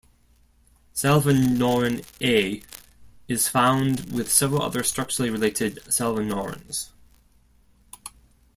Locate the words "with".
4.11-4.31